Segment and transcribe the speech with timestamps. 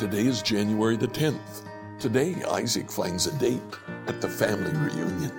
[0.00, 1.66] Today is January the 10th.
[1.98, 3.60] Today, Isaac finds a date
[4.06, 5.30] at the family reunion.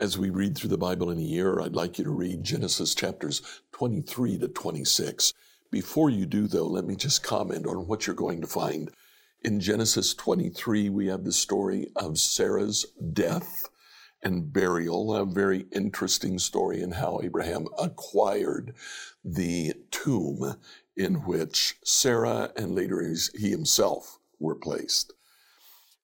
[0.00, 2.94] As we read through the Bible in a year, I'd like you to read Genesis
[2.94, 3.42] chapters
[3.72, 5.34] 23 to 26.
[5.70, 8.90] Before you do, though, let me just comment on what you're going to find.
[9.42, 13.68] In Genesis 23, we have the story of Sarah's death
[14.22, 18.74] and burial, a very interesting story in how Abraham acquired
[19.24, 20.56] the tomb
[20.96, 25.12] in which Sarah and later he himself were placed.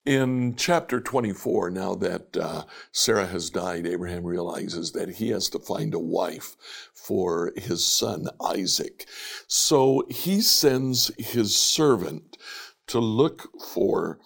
[0.05, 5.61] In chapter 24, now that uh, Sarah has died, Abraham realizes that he has to
[5.61, 6.57] find a wife
[6.93, 9.07] for his son Isaac.
[9.47, 12.37] So he sends his servant
[12.89, 14.19] to look for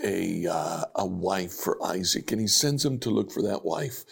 [0.00, 4.04] a, uh, a wife for Isaac, and he sends him to look for that wife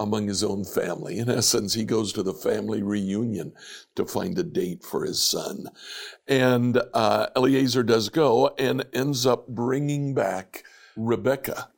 [0.00, 1.18] among his own family.
[1.18, 3.52] In essence, he goes to the family reunion
[3.94, 5.66] to find a date for his son.
[6.26, 10.64] And uh, Eliezer does go and ends up bringing back
[10.96, 11.68] Rebecca.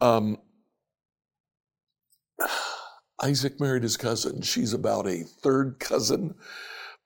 [0.00, 0.38] Um,
[3.22, 4.40] Isaac married his cousin.
[4.40, 6.34] She's about a third cousin,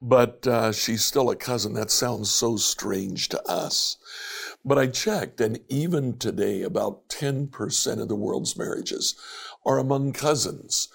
[0.02, 1.74] but uh, she's still a cousin.
[1.74, 3.96] That sounds so strange to us.
[4.64, 9.14] But I checked, and even today, about 10% of the world's marriages
[9.64, 10.88] are among cousins,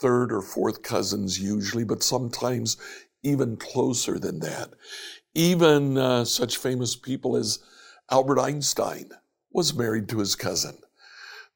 [0.00, 2.76] third or fourth cousins usually, but sometimes
[3.22, 4.70] even closer than that.
[5.34, 7.60] Even uh, such famous people as
[8.10, 9.10] Albert Einstein
[9.52, 10.78] was married to his cousin.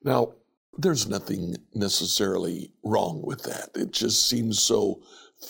[0.02, 0.32] Now,
[0.78, 3.70] there's nothing necessarily wrong with that.
[3.74, 5.02] It just seems so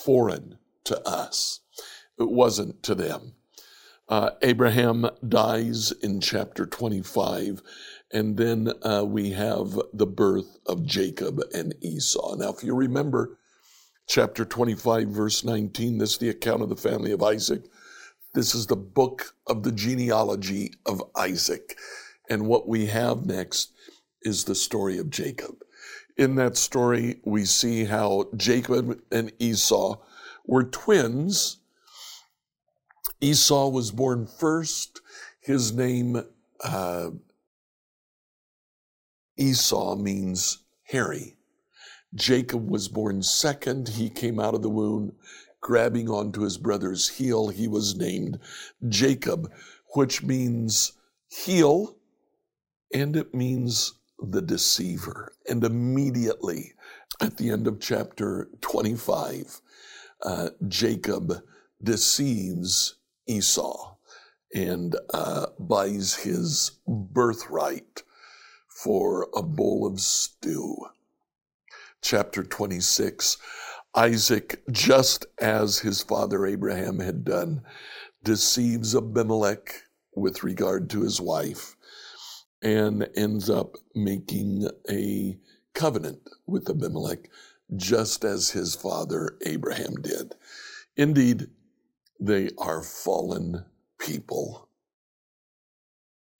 [0.03, 1.61] foreign to us.
[2.19, 3.33] It wasn't to them.
[4.09, 7.61] Uh, Abraham dies in chapter 25,
[8.13, 12.35] and then uh, we have the birth of Jacob and Esau.
[12.35, 13.37] Now, if you remember
[14.07, 17.63] chapter 25, verse 19, this is the account of the family of Isaac.
[18.33, 21.77] This is the book of the genealogy of Isaac.
[22.29, 23.73] And what we have next
[24.21, 25.63] is the story of Jacob.
[26.17, 29.97] In that story, we see how Jacob and Esau
[30.47, 31.57] were twins
[33.19, 35.01] Esau was born first.
[35.39, 36.23] His name,
[36.63, 37.09] uh,
[39.37, 41.35] Esau, means hairy.
[42.13, 43.89] Jacob was born second.
[43.89, 45.13] He came out of the womb
[45.61, 47.49] grabbing onto his brother's heel.
[47.49, 48.39] He was named
[48.87, 49.51] Jacob,
[49.95, 50.93] which means
[51.27, 51.97] heel,
[52.93, 55.33] and it means the deceiver.
[55.49, 56.73] And immediately
[57.19, 59.61] at the end of chapter 25,
[60.23, 61.33] uh, Jacob
[61.81, 62.95] deceives
[63.27, 63.95] Esau
[64.53, 68.03] and uh, buys his birthright
[68.67, 70.75] for a bowl of stew.
[72.01, 73.37] Chapter 26
[73.95, 77.63] Isaac, just as his father Abraham had done,
[78.23, 79.81] deceives Abimelech
[80.15, 81.75] with regard to his wife
[82.61, 85.37] and ends up making a
[85.73, 87.29] covenant with Abimelech,
[87.75, 90.35] just as his father Abraham did.
[90.95, 91.47] Indeed,
[92.19, 93.65] they are fallen
[93.99, 94.69] people.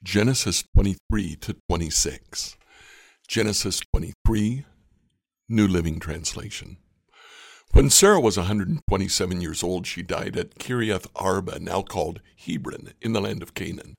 [0.04, 2.58] Genesis 23 to 26.
[3.28, 4.66] Genesis 23,
[5.50, 6.78] New Living Translation.
[7.74, 13.12] When Sarah was 127 years old, she died at Kiriath Arba, now called Hebron, in
[13.12, 13.96] the land of Canaan.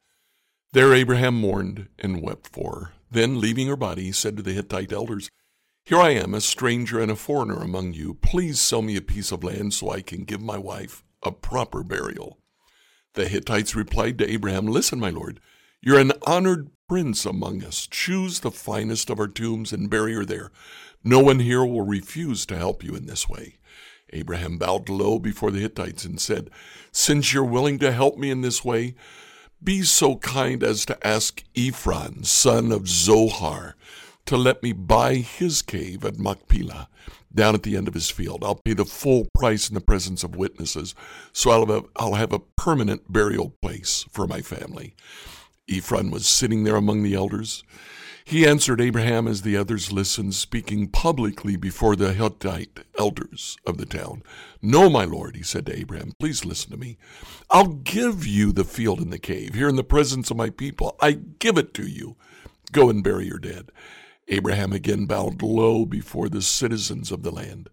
[0.72, 2.92] There Abraham mourned and wept for her.
[3.10, 5.30] Then, leaving her body, he said to the Hittite elders,
[5.88, 8.12] Here I am, a stranger and a foreigner among you.
[8.20, 11.82] Please sell me a piece of land so I can give my wife a proper
[11.82, 12.36] burial.
[13.14, 15.40] The Hittites replied to Abraham, Listen, my lord,
[15.80, 17.86] you're an honored prince among us.
[17.86, 20.52] Choose the finest of our tombs and bury her there.
[21.02, 23.56] No one here will refuse to help you in this way.
[24.12, 26.50] Abraham bowed low before the Hittites and said,
[26.92, 28.94] Since you're willing to help me in this way,
[29.64, 33.74] be so kind as to ask Ephron, son of Zohar,
[34.28, 36.90] to let me buy his cave at Machpelah
[37.34, 38.44] down at the end of his field.
[38.44, 40.94] I'll pay the full price in the presence of witnesses,
[41.32, 44.94] so I'll have a, I'll have a permanent burial place for my family.
[45.66, 47.64] Ephron was sitting there among the elders.
[48.22, 53.86] He answered Abraham as the others listened, speaking publicly before the Hittite elders of the
[53.86, 54.22] town.
[54.60, 56.98] No, my lord, he said to Abraham, please listen to me.
[57.50, 60.98] I'll give you the field and the cave here in the presence of my people.
[61.00, 62.16] I give it to you.
[62.72, 63.70] Go and bury your dead.
[64.28, 67.68] Abraham again bowed low before the citizens of the land.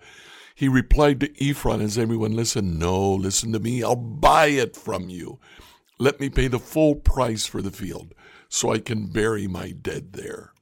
[0.56, 3.84] He replied to Ephron as everyone listened, No, listen to me.
[3.84, 5.40] I'll buy it from you.
[6.00, 8.14] Let me pay the full price for the field,
[8.48, 10.54] so I can bury my dead there.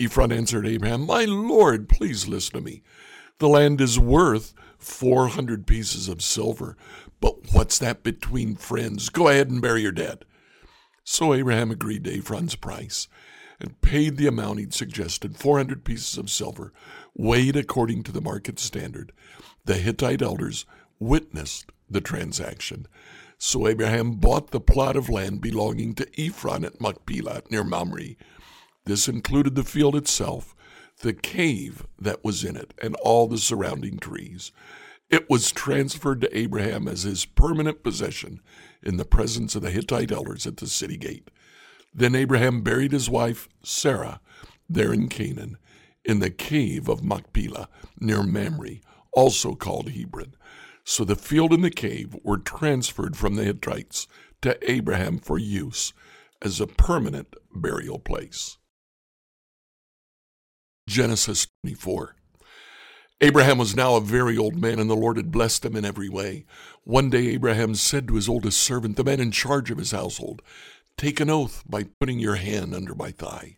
[0.00, 2.82] Ephron answered Abraham, My Lord, please listen to me.
[3.38, 6.76] The land is worth 400 pieces of silver,
[7.20, 9.10] but what's that between friends?
[9.10, 10.24] Go ahead and bury your dead.
[11.04, 13.06] So Abraham agreed to Ephron's price
[13.60, 16.72] and paid the amount he'd suggested 400 pieces of silver,
[17.14, 19.12] weighed according to the market standard.
[19.64, 20.66] The Hittite elders
[20.98, 22.86] witnessed the transaction.
[23.38, 28.16] So Abraham bought the plot of land belonging to Ephron at Machpelah near Mamre.
[28.86, 30.54] This included the field itself,
[31.00, 34.52] the cave that was in it, and all the surrounding trees.
[35.10, 38.40] It was transferred to Abraham as his permanent possession
[38.82, 41.30] in the presence of the Hittite elders at the city gate.
[41.94, 44.20] Then Abraham buried his wife, Sarah,
[44.68, 45.58] there in Canaan,
[46.04, 47.68] in the cave of Machpelah,
[48.00, 48.80] near Mamre,
[49.12, 50.34] also called Hebron.
[50.84, 54.06] So the field and the cave were transferred from the Hittites
[54.42, 55.92] to Abraham for use
[56.42, 58.58] as a permanent burial place.
[60.86, 62.16] Genesis 24.
[63.20, 66.10] Abraham was now a very old man, and the Lord had blessed him in every
[66.10, 66.44] way.
[66.82, 70.42] One day Abraham said to his oldest servant, the man in charge of his household,
[70.96, 73.56] Take an oath by putting your hand under my thigh.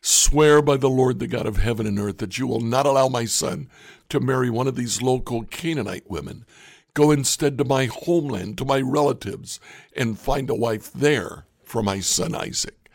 [0.00, 3.08] Swear by the Lord, the God of heaven and earth, that you will not allow
[3.08, 3.68] my son
[4.08, 6.46] to marry one of these local Canaanite women.
[6.94, 9.60] Go instead to my homeland, to my relatives,
[9.94, 12.90] and find a wife there for my son Isaac.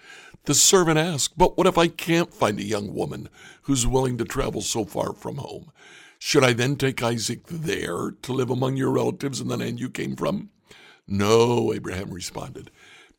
[0.45, 3.29] The servant asked, But what if I can't find a young woman
[3.63, 5.71] who's willing to travel so far from home?
[6.19, 9.89] Should I then take Isaac there to live among your relatives in the land you
[9.89, 10.49] came from?
[11.07, 12.71] No, Abraham responded.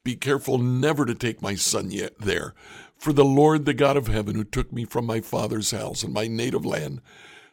[0.05, 2.55] Be careful never to take my son yet there.
[2.99, 6.13] For the Lord, the God of heaven, who took me from my father's house and
[6.13, 7.01] my native land,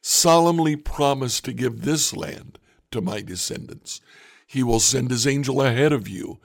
[0.02, 2.60] solemnly promised to give this land
[2.92, 4.02] to my descendants.
[4.46, 6.40] He will send his angel ahead of you.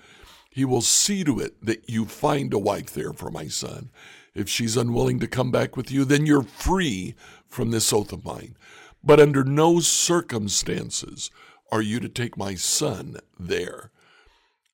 [0.48, 3.90] He will see to it that you find a wife there for my son.
[4.32, 7.14] If she's unwilling to come back with you, then you're free
[7.48, 8.56] from this oath of mine.
[9.02, 11.30] But under no circumstances
[11.72, 13.90] are you to take my son there.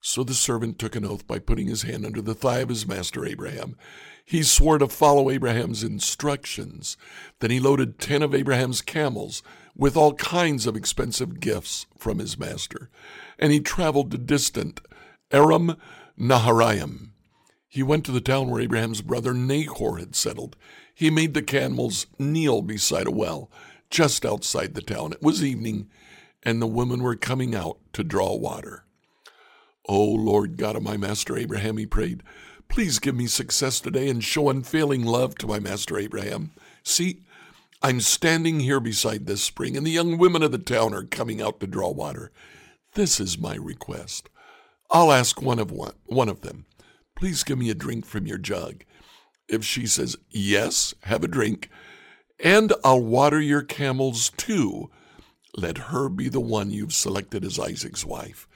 [0.04, 2.88] So the servant took an oath by putting his hand under the thigh of his
[2.88, 3.76] master Abraham.
[4.25, 6.96] He swore to follow Abraham's instructions.
[7.38, 9.44] Then he loaded ten of Abraham's camels
[9.76, 12.90] with all kinds of expensive gifts from his master.
[13.38, 14.81] And he traveled to distant
[15.31, 15.76] Aram
[16.19, 17.10] Naharaim.
[17.69, 20.56] He went to the town where Abraham's brother Nahor had settled.
[20.93, 23.52] He made the camels kneel beside a well
[23.88, 25.12] just outside the town.
[25.12, 25.88] It was evening,
[26.43, 28.84] and the women were coming out to draw water.
[29.88, 32.23] O oh, Lord God of my master Abraham, he prayed,
[32.69, 36.52] please give me success today and show unfailing love to my master Abraham.
[36.82, 37.23] See,
[37.82, 41.43] I'm standing here beside this spring, and the young women of the town are coming
[41.43, 42.31] out to draw water.
[42.94, 44.29] This is my request.
[44.90, 46.67] I'll ask one of one, one of them.
[47.17, 48.84] Please give me a drink from your jug.
[49.49, 51.70] If she says yes, have a drink,
[52.38, 54.90] and I'll water your camels too.
[55.56, 58.46] Let her be the one you've selected as Isaac's wife.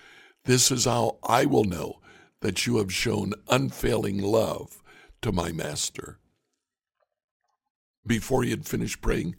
[0.47, 1.99] This is how I will know
[2.41, 4.81] that you have shown unfailing love
[5.21, 6.19] to my master.
[8.07, 9.35] Before he had finished praying,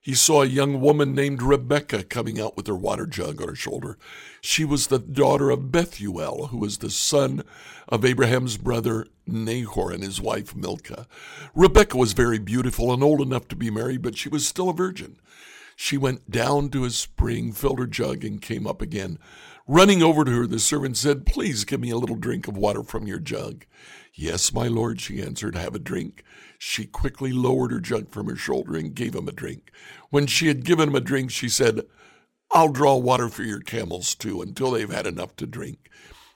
[0.00, 3.54] he saw a young woman named Rebekah coming out with her water jug on her
[3.56, 3.98] shoulder.
[4.40, 7.42] She was the daughter of Bethuel, who was the son
[7.88, 11.08] of Abraham's brother Nahor and his wife Milcah.
[11.56, 14.74] Rebecca was very beautiful and old enough to be married, but she was still a
[14.74, 15.16] virgin.
[15.74, 19.18] She went down to a spring, filled her jug, and came up again.
[19.66, 22.82] Running over to her, the servant said, Please give me a little drink of water
[22.82, 23.64] from your jug.
[24.12, 26.22] Yes, my lord, she answered, Have a drink.
[26.58, 29.70] She quickly lowered her jug from her shoulder and gave him a drink.
[30.10, 31.80] When she had given him a drink, she said,
[32.50, 35.90] I'll draw water for your camels too until they've had enough to drink.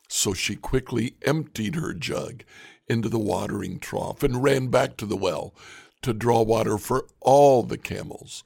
[0.09, 2.45] So she quickly emptied her jug
[2.89, 5.55] into the watering trough and ran back to the well
[6.01, 8.43] to draw water for all the camels.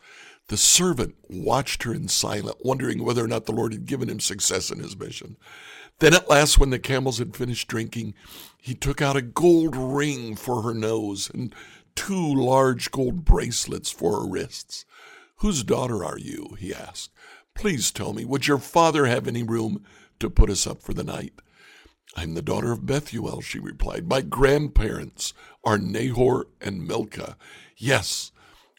[0.53, 4.21] The servant watched her in silence, wondering whether or not the Lord had given him
[4.21, 5.39] success in his mission.
[5.99, 8.13] Then at last, when the camels had finished drinking,
[8.59, 11.55] he took out a gold ring for her nose and
[11.95, 14.85] two large gold bracelets for her wrists.
[15.37, 16.55] Whose daughter are you?
[16.59, 17.13] he asked.
[17.55, 19.87] Please tell me, would your father have any room
[20.21, 21.33] to put us up for the night?
[22.15, 24.07] I'm the daughter of Bethuel, she replied.
[24.07, 25.33] My grandparents
[25.65, 27.39] are Nahor and Milcah.
[27.79, 28.32] Yes,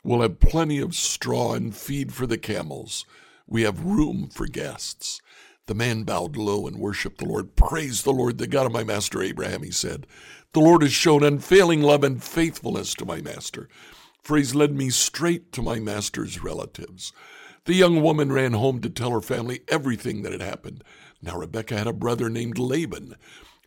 [0.04, 3.06] We'll have plenty of straw and feed for the camels.
[3.48, 5.22] We have room for guests.
[5.66, 7.56] The man bowed low and worshiped the Lord.
[7.56, 10.06] Praise the Lord, the God of my master Abraham, he said.
[10.52, 13.70] The Lord has shown unfailing love and faithfulness to my master,
[14.22, 17.14] for he's led me straight to my master's relatives.
[17.66, 20.84] The young woman ran home to tell her family everything that had happened.
[21.22, 23.16] Now Rebekah had a brother named Laban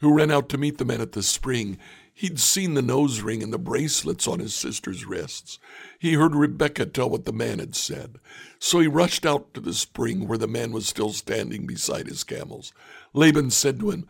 [0.01, 1.79] who ran out to meet the men at the spring.
[2.19, 5.59] He'd seen the nose ring and the bracelets on his sister's wrists.
[5.99, 8.17] He heard Rebekah tell what the man had said.
[8.59, 12.25] So he rushed out to the spring where the man was still standing beside his
[12.25, 12.73] camels.
[13.13, 14.09] Laban said to him,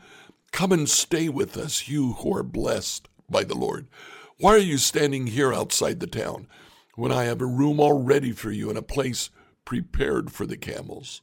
[0.53, 3.89] Come and stay with us, you who are blessed by the Lord.
[4.39, 6.47] Why are you standing here outside the town
[6.95, 9.31] when I have a room all ready for you and a place
[9.65, 11.23] prepared for the camels?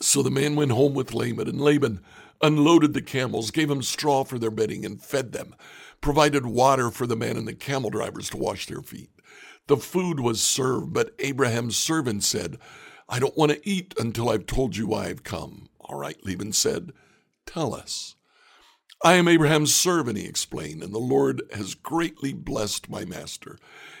[0.00, 2.00] So the man went home with Laban, and Laban
[2.40, 5.54] unloaded the camels, gave them straw for their bedding, and fed them,
[6.00, 9.10] provided water for the man and the camel drivers to wash their feet.
[9.68, 12.58] The food was served, but Abraham's servant said,
[13.08, 15.68] I don't want to eat until I've told you why I've come.
[15.80, 16.92] All right, Laban said,
[17.46, 18.16] Tell us.
[19.04, 23.58] I am Abraham's servant, he explained, and the Lord has greatly blessed my master.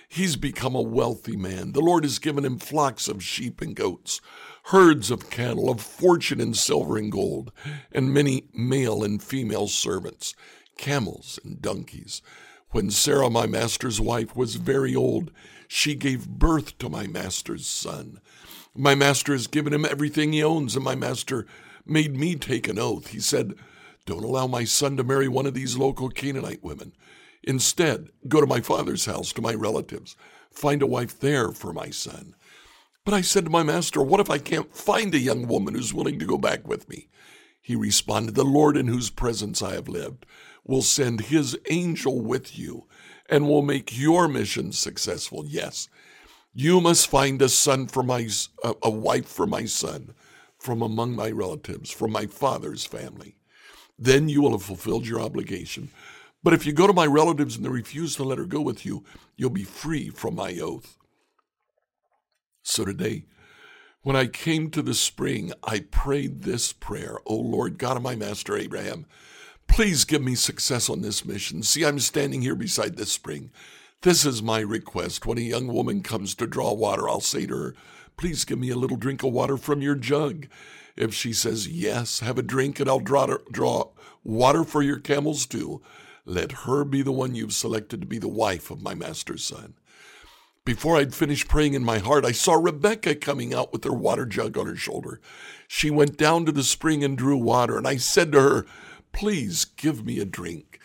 [0.08, 1.72] He's become a wealthy man.
[1.72, 4.20] The Lord has given him flocks of sheep and goats,
[4.66, 7.52] herds of cattle, of fortune in silver and gold,
[7.90, 10.34] and many male and female servants,
[10.76, 12.22] camels and donkeys.
[12.70, 15.30] When Sarah, my master's wife, was very old,
[15.68, 18.20] she gave birth to my master's son.
[18.74, 21.46] My master has given him everything he owns, and my master
[21.84, 23.08] made me take an oath.
[23.08, 23.54] He said,
[24.06, 26.92] Don't allow my son to marry one of these local Canaanite women.
[27.42, 30.16] Instead, go to my father's house, to my relatives.
[30.50, 32.34] Find a wife there for my son.
[33.04, 35.92] But I said to my master, What if I can't find a young woman who's
[35.92, 37.08] willing to go back with me?
[37.60, 40.24] He responded, The Lord in whose presence I have lived
[40.64, 42.86] will send his angel with you
[43.28, 45.44] and will make your mission successful.
[45.44, 45.88] Yes,
[46.54, 48.28] you must find a son for my
[48.82, 50.14] a wife for my son
[50.58, 53.34] from among my relatives, from my father's family.
[53.98, 55.90] Then you will have fulfilled your obligation.
[56.44, 58.86] But if you go to my relatives and they refuse to let her go with
[58.86, 59.04] you,
[59.36, 60.98] you'll be free from my oath.
[62.62, 63.24] So today,
[64.02, 68.14] when I came to the spring, I prayed this prayer O Lord, God of my
[68.14, 69.06] master Abraham,
[69.66, 71.62] please give me success on this mission.
[71.62, 73.50] See, I'm standing here beside this spring.
[74.02, 75.26] This is my request.
[75.26, 77.74] When a young woman comes to draw water, I'll say to her,
[78.16, 80.46] Please give me a little drink of water from your jug.
[80.96, 83.90] If she says yes, have a drink and I'll draw, draw
[84.22, 85.82] water for your camels too.
[86.24, 89.74] Let her be the one you've selected to be the wife of my master's son.
[90.64, 94.24] Before I'd finished praying in my heart, I saw Rebekah coming out with her water
[94.24, 95.20] jug on her shoulder.
[95.66, 98.66] She went down to the spring and drew water, and I said to her,
[99.12, 100.78] Please give me a drink.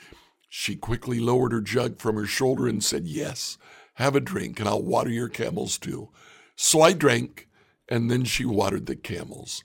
[0.49, 3.59] She quickly lowered her jug from her shoulder and said, Yes,
[3.95, 6.09] have a drink, and I'll water your camels too.
[6.55, 7.47] So I drank,
[7.87, 9.63] and then she watered the camels.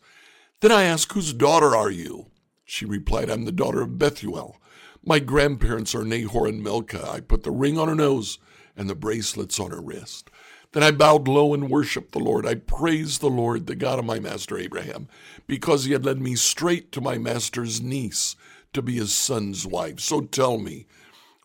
[0.61, 2.27] Then I asked, Whose daughter are you?
[2.67, 4.61] She replied, I'm the daughter of Bethuel.
[5.03, 7.11] My grandparents are Nahor and Milcah.
[7.11, 8.39] I put the ring on her nose
[8.83, 10.29] and the bracelets on her wrist.
[10.73, 12.47] Then I bowed low and worshiped the Lord.
[12.47, 15.09] I praised the Lord, the God of my master Abraham,
[15.47, 18.37] because he had led me straight to my master's niece
[18.73, 20.01] to be his son's wife.
[20.01, 20.87] So tell me,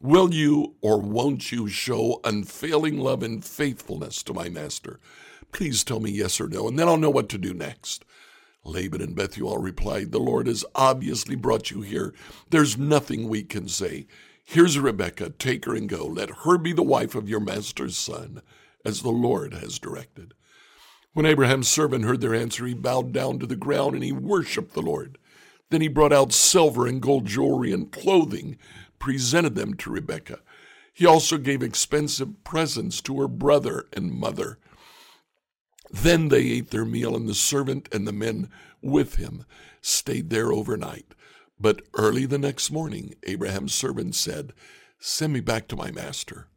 [0.02, 5.00] will you or won't you show unfailing love and faithfulness to my master?
[5.52, 8.04] Please tell me yes or no, and then I'll know what to do next.
[8.64, 12.14] Laban and Bethuel replied, The Lord has obviously brought you here.
[12.50, 14.08] There's nothing we can say.
[14.50, 16.06] Here's Rebekah, take her and go.
[16.06, 18.42] Let her be the wife of your master's son,
[18.86, 20.34] as the Lord has directed.
[21.12, 24.74] When Abraham's servant heard their answer, he bowed down to the ground and he worshiped
[24.74, 25.18] the Lord.
[25.70, 28.58] Then he brought out silver and gold jewelry and clothing,
[29.00, 30.40] presented them to Rebekah.
[30.94, 34.60] He also gave expensive presents to her brother and mother.
[35.92, 38.50] Then they ate their meal, and the servant and the men
[38.82, 39.44] with him
[39.82, 41.14] stayed there overnight.
[41.60, 44.54] But early the next morning, Abraham's servant said,
[45.00, 46.48] Send me back to my master.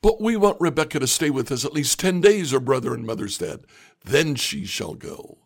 [0.00, 3.04] But we want Rebekah to stay with us at least ten days, her brother and
[3.04, 3.64] mother said.
[4.04, 5.38] Then she shall go.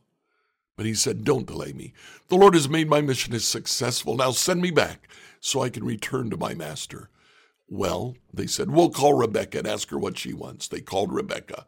[0.77, 1.93] But he said, Don't delay me.
[2.29, 4.17] The Lord has made my mission successful.
[4.17, 5.09] Now send me back
[5.41, 7.09] so I can return to my master.
[7.69, 10.69] Well, they said, We'll call Rebekah and ask her what she wants.
[10.69, 11.67] They called Rebekah.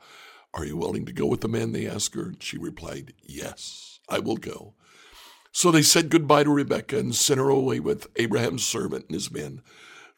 [0.52, 1.72] Are you willing to go with the man?
[1.72, 2.34] They asked her.
[2.38, 4.74] She replied, Yes, I will go.
[5.56, 9.30] So they said goodbye to Rebekah and sent her away with Abraham's servant and his
[9.30, 9.62] men.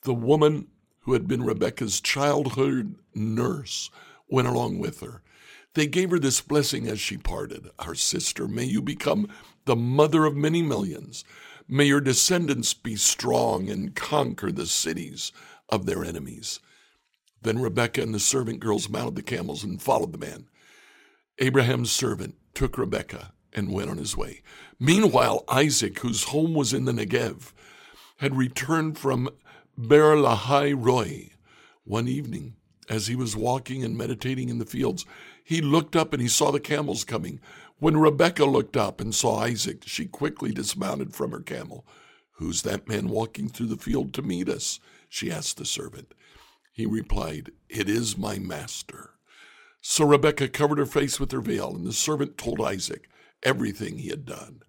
[0.00, 0.68] The woman
[1.00, 3.90] who had been Rebekah's childhood nurse
[4.28, 5.22] went along with her.
[5.74, 9.28] They gave her this blessing as she parted Our sister, may you become
[9.66, 11.22] the mother of many millions.
[11.68, 15.32] May your descendants be strong and conquer the cities
[15.68, 16.60] of their enemies.
[17.42, 20.48] Then Rebekah and the servant girls mounted the camels and followed the man.
[21.38, 24.42] Abraham's servant took Rebekah and went on his way.
[24.78, 27.52] Meanwhile, Isaac, whose home was in the Negev,
[28.18, 29.30] had returned from
[29.76, 31.30] Beer Lahai Roi.
[31.84, 32.56] One evening,
[32.88, 35.06] as he was walking and meditating in the fields,
[35.42, 37.40] He looked up and he saw the camels coming.
[37.78, 41.86] When Rebekah looked up and saw Isaac, she quickly dismounted from her camel.
[42.32, 44.80] Who's that man walking through the field to meet us?
[45.08, 46.12] she asked the servant.
[46.72, 49.10] He replied, It is my master.
[49.80, 53.08] So Rebekah covered her face with her veil, and the servant told Isaac
[53.42, 54.62] everything he had done.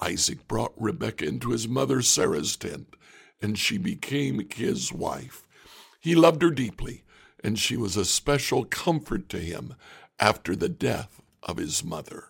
[0.00, 2.94] Isaac brought Rebekah into his mother Sarah's tent,
[3.42, 5.46] and she became his wife.
[6.00, 7.04] He loved her deeply,
[7.42, 9.74] and she was a special comfort to him
[10.18, 12.28] after the death of his mother.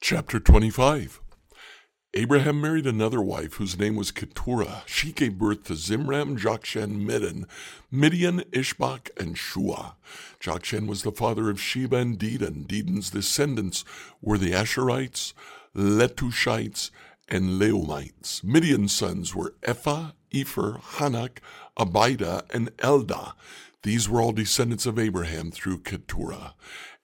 [0.00, 1.20] Chapter 25
[2.16, 4.84] Abraham married another wife whose name was Keturah.
[4.86, 7.48] She gave birth to Zimran, Jokshan, Midian,
[7.90, 9.94] Midian, Ishbak, and Shuah.
[10.40, 12.68] Jokshan was the father of Sheba and Dedan.
[12.68, 13.84] Dedan's descendants
[14.22, 15.32] were the Asshurites,
[15.74, 16.92] Letushites,
[17.28, 18.44] and Leummites.
[18.44, 21.38] Midian's sons were Ephah, Epher, Hanoch,
[21.76, 23.32] Abida, and Eldaah.
[23.82, 26.54] These were all descendants of Abraham through Keturah.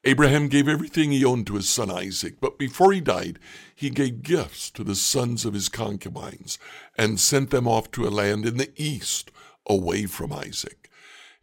[0.04, 3.38] Abraham gave everything he owned to his son Isaac, but before he died,
[3.74, 6.58] he gave gifts to the sons of his concubines
[6.96, 9.30] and sent them off to a land in the east,
[9.66, 10.90] away from Isaac.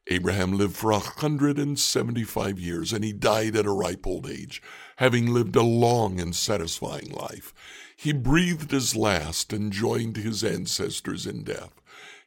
[0.07, 4.07] Abraham lived for a hundred and seventy five years, and he died at a ripe
[4.07, 4.61] old age,
[4.95, 7.53] having lived a long and satisfying life.
[7.95, 11.73] He breathed his last and joined his ancestors in death.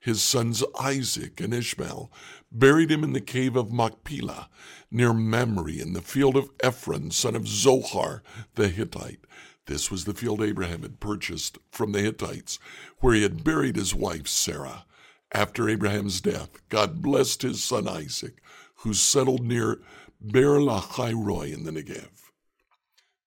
[0.00, 2.10] His sons Isaac and Ishmael
[2.50, 4.48] buried him in the cave of Machpelah
[4.90, 8.22] near Mamre in the field of Ephron, son of Zohar
[8.54, 9.26] the Hittite.
[9.66, 12.58] This was the field Abraham had purchased from the Hittites,
[13.00, 14.86] where he had buried his wife Sarah.
[15.32, 18.42] After Abraham's death, God blessed his son Isaac,
[18.76, 19.80] who settled near
[20.26, 21.12] Beer Lahai
[21.52, 22.08] in the Negev.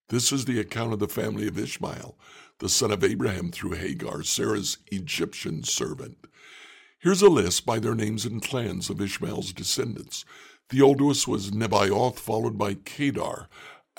[0.10, 2.18] This is the account of the family of Ishmael,
[2.58, 6.28] the son of Abraham through Hagar, Sarah's Egyptian servant.
[7.04, 10.24] Here's a list by their names and clans of Ishmael's descendants.
[10.70, 13.50] The oldest was Nebaioth, followed by Kedar,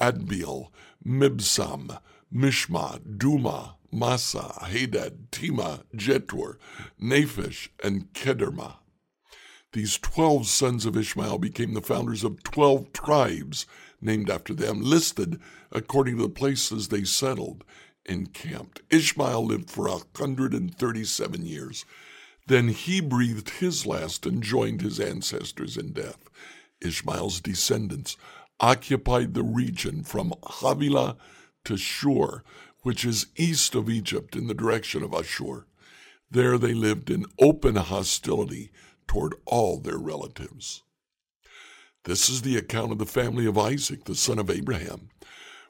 [0.00, 0.68] Adbeel,
[1.06, 1.98] Mibsam,
[2.34, 6.56] Mishma, Dumah, Massa, Hadad, Tema, Jetur,
[6.98, 8.76] Naphish, and Kedemah.
[9.74, 13.66] These twelve sons of Ishmael became the founders of twelve tribes
[14.00, 15.38] named after them, listed
[15.70, 17.64] according to the places they settled
[18.06, 18.80] and camped.
[18.88, 21.84] Ishmael lived for a hundred and thirty-seven years.
[22.46, 26.28] Then he breathed his last and joined his ancestors in death.
[26.80, 28.16] Ishmael's descendants
[28.60, 31.16] occupied the region from Havilah
[31.64, 32.42] to Shur,
[32.82, 35.66] which is east of Egypt in the direction of Ashur.
[36.30, 38.70] There they lived in open hostility
[39.06, 40.82] toward all their relatives.
[42.04, 45.08] This is the account of the family of Isaac, the son of Abraham.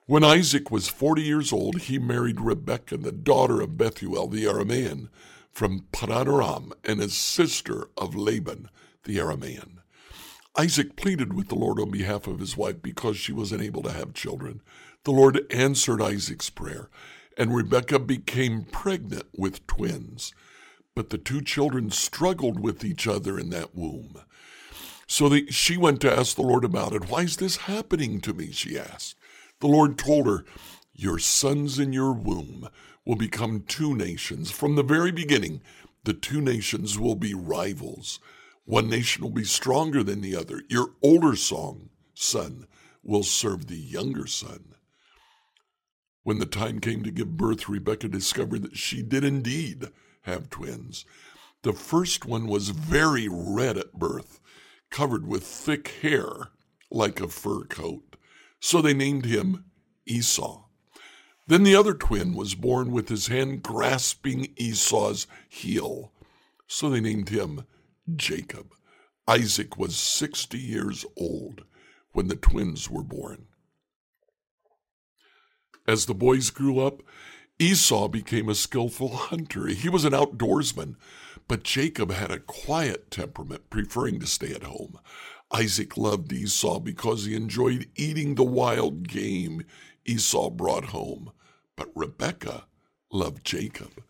[0.06, 5.08] When Isaac was forty years old, he married Rebekah, the daughter of Bethuel the Aramean,
[5.54, 8.68] from Padan Aram, and a sister of Laban
[9.04, 9.78] the Aramean.
[10.56, 13.92] Isaac pleaded with the Lord on behalf of his wife because she was unable to
[13.92, 14.62] have children.
[15.04, 16.88] The Lord answered Isaac's prayer,
[17.38, 20.32] and Rebekah became pregnant with twins.
[20.94, 24.22] But the two children struggled with each other in that womb.
[25.06, 27.10] So she went to ask the Lord about it.
[27.10, 28.50] Why is this happening to me?
[28.52, 29.16] She asked.
[29.60, 30.44] The Lord told her,
[30.94, 32.68] Your sons in your womb
[33.04, 34.50] will become two nations.
[34.50, 35.60] From the very beginning,
[36.04, 38.20] the two nations will be rivals.
[38.64, 40.62] One nation will be stronger than the other.
[40.68, 42.66] Your older song, son
[43.02, 44.74] will serve the younger son.
[46.22, 49.88] When the time came to give birth, Rebekah discovered that she did indeed
[50.22, 51.04] have twins.
[51.62, 54.40] The first one was very red at birth,
[54.90, 56.48] covered with thick hair
[56.90, 58.16] like a fur coat.
[58.60, 59.66] So they named him
[60.06, 60.63] Esau.
[61.46, 66.12] Then the other twin was born with his hand grasping Esau's heel.
[66.66, 67.64] So they named him
[68.16, 68.72] Jacob.
[69.28, 71.64] Isaac was 60 years old
[72.12, 73.46] when the twins were born.
[75.86, 77.02] As the boys grew up,
[77.58, 79.66] Esau became a skillful hunter.
[79.66, 80.96] He was an outdoorsman,
[81.46, 84.98] but Jacob had a quiet temperament, preferring to stay at home.
[85.52, 89.64] Isaac loved Esau because he enjoyed eating the wild game
[90.04, 91.32] Esau brought home,
[91.76, 92.64] but Rebekah
[93.10, 94.02] loved Jacob.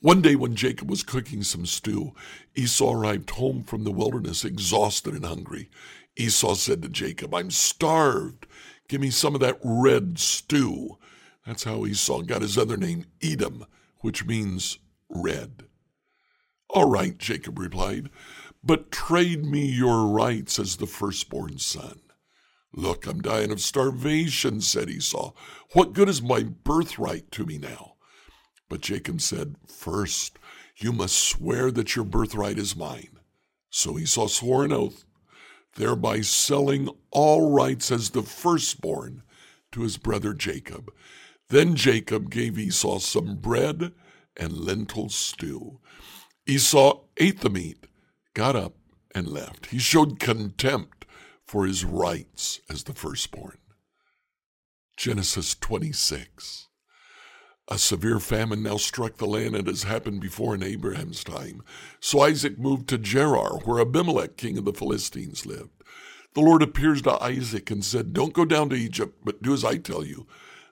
[0.00, 2.12] One day, when Jacob was cooking some stew,
[2.54, 5.70] Esau arrived home from the wilderness exhausted and hungry.
[6.16, 8.46] Esau said to Jacob, I'm starved.
[8.88, 10.98] Give me some of that red stew.
[11.46, 13.66] That's how Esau got his other name, Edom,
[14.00, 14.78] which means
[15.08, 15.64] red.
[16.68, 18.10] All right, Jacob replied,
[18.62, 22.00] but trade me your rights as the firstborn son.
[22.76, 25.32] Look, I'm dying of starvation, said Esau.
[25.72, 27.94] What good is my birthright to me now?
[28.68, 30.38] But Jacob said, First,
[30.76, 33.18] you must swear that your birthright is mine.
[33.70, 35.04] So Esau swore an oath.
[35.76, 39.22] thereby selling all rights as the firstborn
[39.72, 40.90] to his brother Jacob.
[41.48, 43.92] Then Jacob gave Esau some bread
[44.36, 45.80] and lentil stew.
[46.46, 47.86] Esau ate the meat,
[48.34, 48.74] got up,
[49.14, 49.66] and left.
[49.66, 50.95] He showed contempt
[51.46, 53.58] for his rights as the firstborn.
[54.96, 56.68] Genesis 26.
[57.68, 61.62] A severe famine now struck the land, and has happened before in Abraham's time.
[62.00, 65.82] So Isaac moved to Gerar, where Abimelech, king of the Philistines, lived.
[66.34, 69.64] The Lord appears to Isaac and said, Don't go down to Egypt, but do as
[69.64, 70.26] I tell you.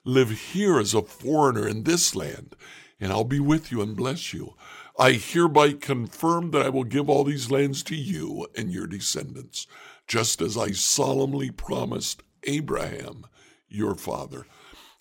[0.05, 2.55] Live here as a foreigner in this land,
[2.99, 4.55] and I'll be with you and bless you.
[4.97, 9.67] I hereby confirm that I will give all these lands to you and your descendants,
[10.07, 13.25] just as I solemnly promised Abraham,
[13.67, 14.45] your father.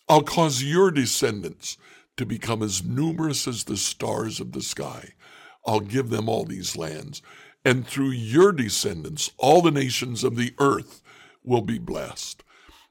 [0.08, 1.76] I'll cause your descendants
[2.16, 5.10] to become as numerous as the stars of the sky.
[5.66, 7.22] I'll give them all these lands,
[7.64, 11.02] and through your descendants, all the nations of the earth
[11.42, 12.42] will be blessed.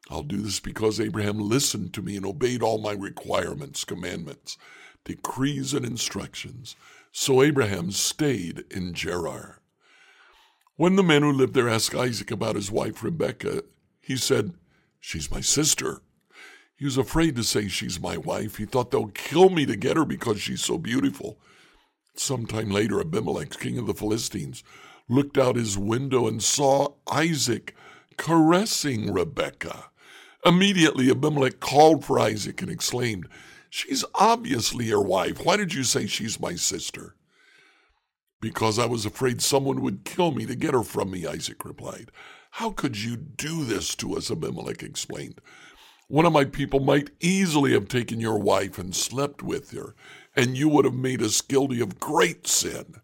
[0.10, 4.58] I'll do this because Abraham listened to me and obeyed all my requirements, commandments,
[5.06, 6.76] decrees, and instructions.
[7.12, 9.60] So Abraham stayed in Gerar.
[10.76, 13.64] When the man who lived there asked Isaac about his wife Rebekah,
[14.02, 14.54] he said,
[15.00, 16.02] She's my sister.
[16.76, 18.58] He was afraid to say she's my wife.
[18.58, 21.38] He thought they'll kill me to get her because she's so beautiful.
[22.16, 24.64] Sometime later, Abimelech, king of the Philistines,
[25.08, 27.76] looked out his window and saw Isaac
[28.18, 29.92] caressing Rebekah.
[30.44, 33.28] Immediately, Abimelech called for Isaac and exclaimed,
[33.70, 35.46] She's obviously your wife.
[35.46, 37.16] Why did you say she's my sister?
[38.44, 42.12] Because I was afraid someone would kill me to get her from me, Isaac replied.
[42.52, 44.30] How could you do this to us?
[44.30, 45.40] Abimelech explained.
[46.10, 49.96] One of my people might easily have taken your wife and slept with her,
[50.36, 52.96] and you would have made us guilty of great sin.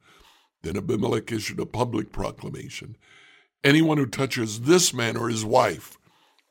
[0.61, 2.97] Then Abimelech issued a public proclamation
[3.63, 5.97] Anyone who touches this man or his wife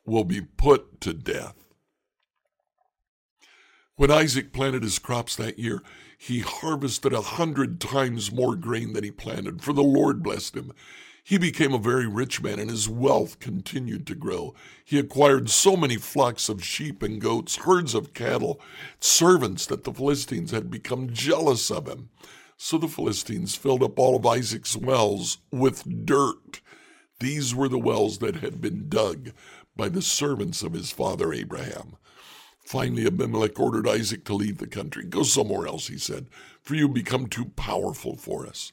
[0.07, 1.63] will be put to death.
[3.99, 5.83] When Isaac planted his crops that year,
[6.17, 10.73] he harvested a hundred times more grain than he planted, for the Lord blessed him.
[11.25, 14.55] He became a very rich man, and his wealth continued to grow.
[14.85, 18.61] He acquired so many flocks of sheep and goats, herds of cattle,
[19.01, 22.11] servants that the Philistines had become jealous of him.
[22.57, 26.61] So the Philistines filled up all of Isaac's wells with dirt.
[27.19, 29.33] These were the wells that had been dug
[29.75, 31.97] by the servants of his father Abraham.
[32.69, 35.03] Finally, Abimelech ordered Isaac to leave the country.
[35.03, 36.27] Go somewhere else, he said,
[36.61, 38.73] for you become too powerful for us.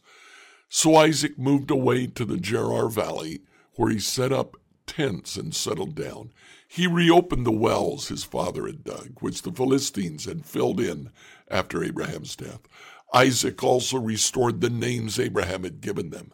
[0.67, 3.43] So Isaac moved away to the Gerar Valley,
[3.75, 6.33] where he set up tents and settled down.
[6.67, 11.09] He reopened the wells his father had dug, which the Philistines had filled in
[11.49, 12.67] after Abraham's death.
[13.13, 16.33] Isaac also restored the names Abraham had given them.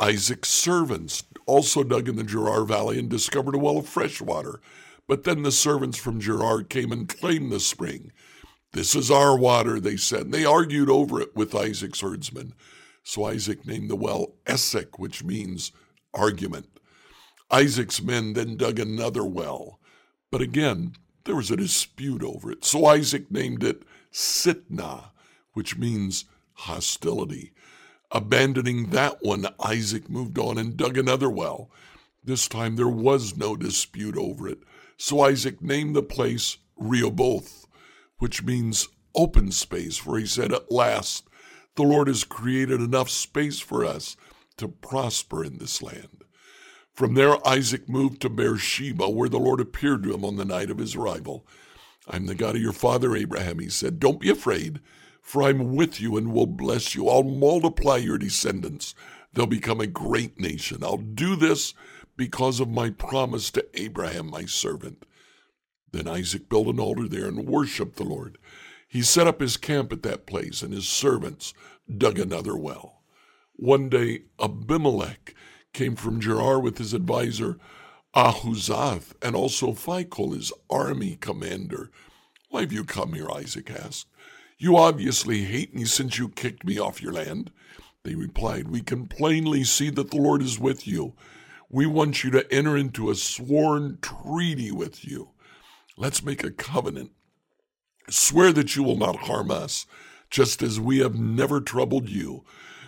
[0.00, 4.62] Isaac's servants also dug in the Gerar Valley and discovered a well of fresh water.
[5.08, 8.12] But then the servants from Gerar came and claimed the spring.
[8.72, 12.52] This is our water, they said, and they argued over it with Isaac's herdsmen.
[13.02, 15.72] So Isaac named the well Esek, which means
[16.12, 16.78] argument.
[17.50, 19.80] Isaac's men then dug another well,
[20.30, 20.92] but again,
[21.24, 22.64] there was a dispute over it.
[22.64, 25.10] So Isaac named it Sitnah,
[25.54, 27.52] which means hostility.
[28.10, 31.70] Abandoning that one, Isaac moved on and dug another well.
[32.22, 34.58] This time there was no dispute over it.
[34.98, 37.66] So Isaac named the place Rehoboth,
[38.18, 41.28] which means open space, for he said, At last
[41.76, 44.16] the Lord has created enough space for us
[44.56, 46.24] to prosper in this land.
[46.92, 50.68] From there, Isaac moved to Beersheba, where the Lord appeared to him on the night
[50.68, 51.46] of his arrival.
[52.08, 54.00] I'm the God of your father Abraham, he said.
[54.00, 54.80] Don't be afraid,
[55.22, 57.08] for I'm with you and will bless you.
[57.08, 58.96] I'll multiply your descendants.
[59.32, 60.82] They'll become a great nation.
[60.82, 61.72] I'll do this
[62.18, 65.06] because of my promise to Abraham, my servant.
[65.92, 68.36] Then Isaac built an altar there and worshiped the Lord.
[68.88, 71.54] He set up his camp at that place, and his servants
[71.96, 73.02] dug another well.
[73.54, 75.34] One day, Abimelech
[75.72, 77.58] came from Gerar with his adviser
[78.14, 81.90] Ahuzzath, and also Phicol, his army commander.
[82.50, 83.30] Why have you come here?
[83.30, 84.08] Isaac asked.
[84.58, 87.52] You obviously hate me since you kicked me off your land.
[88.02, 91.14] They replied, We can plainly see that the Lord is with you.
[91.68, 95.30] We want you to enter into a sworn treaty with you.
[95.96, 97.12] Let's make a covenant
[98.10, 99.84] Swear that you will not harm us,
[100.30, 102.44] just as we have never troubled you.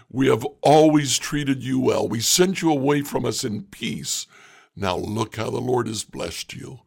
[0.08, 2.08] We have always treated you well.
[2.08, 4.26] We sent you away from us in peace.
[4.74, 6.80] Now look how the Lord has blessed you.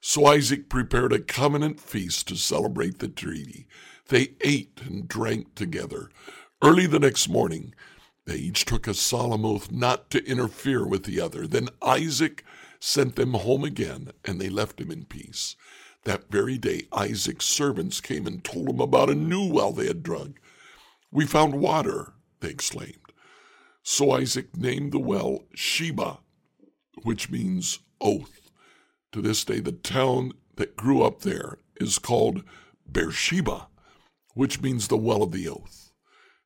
[0.00, 3.66] So Isaac prepared a covenant feast to celebrate the treaty.
[4.08, 6.10] They ate and drank together.
[6.62, 7.74] Early the next morning,
[8.28, 11.46] They each took a solemn oath not to interfere with the other.
[11.46, 12.44] Then Isaac
[12.78, 15.56] sent them home again, and they left him in peace.
[16.04, 20.02] That very day, Isaac's servants came and told him about a new well they had
[20.02, 20.38] drug.
[21.10, 23.14] We found water, they exclaimed.
[23.82, 26.18] So Isaac named the well Sheba,
[27.04, 28.50] which means oath.
[29.12, 32.42] To this day, the town that grew up there is called
[32.92, 33.68] Beersheba,
[34.34, 35.92] which means the well of the oath.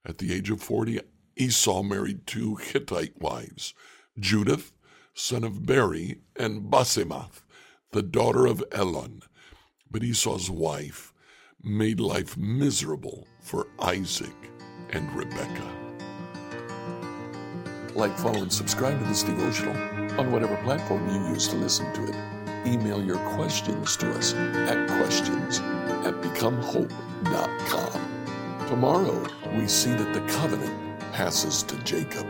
[0.07, 1.01] At the age of 40,
[1.37, 3.75] Esau married two Hittite wives,
[4.18, 4.73] Judith,
[5.14, 7.42] son of Beeri, and Basemath,
[7.92, 9.23] the daughter of Elon.
[9.90, 11.12] But Esau's wife
[11.62, 14.35] made life miserable for Isaac
[14.90, 15.79] and Rebekah.
[17.95, 19.77] Like, follow, and subscribe to this devotional
[20.18, 22.16] on whatever platform you use to listen to it.
[22.66, 28.01] Email your questions to us at questions at becomehope.com.
[28.68, 32.27] Tomorrow, we see that the covenant passes to Jacob.